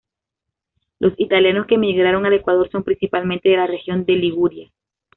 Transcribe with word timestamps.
Los 0.97 1.13
italianos 1.19 1.67
que 1.67 1.75
emigraron 1.75 2.25
al 2.25 2.33
Ecuador 2.33 2.67
son 2.71 2.83
principalmente 2.83 3.49
de 3.49 3.57
la 3.57 3.67
región 3.67 4.03
de 4.03 4.13
Liguria. 4.13 4.71